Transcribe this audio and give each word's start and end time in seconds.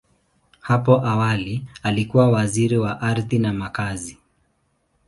Hapo 0.61 1.05
awali, 1.07 1.65
alikuwa 1.83 2.29
Waziri 2.29 2.77
wa 2.77 3.01
Ardhi 3.01 3.39
na 3.39 3.53
Makazi. 3.53 4.17